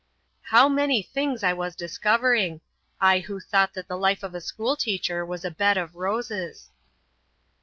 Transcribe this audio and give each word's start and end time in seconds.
How 0.45 0.67
many 0.67 1.03
things 1.03 1.43
I 1.43 1.53
was 1.53 1.75
discovering, 1.75 2.61
I 2.99 3.19
who 3.19 3.39
thought 3.39 3.75
that 3.75 3.87
the 3.87 3.99
life 3.99 4.23
of 4.23 4.31
the 4.31 4.41
school 4.41 4.75
teacher 4.75 5.23
was 5.23 5.45
a 5.45 5.51
bed 5.51 5.77
of 5.77 5.93
roses. 5.95 6.71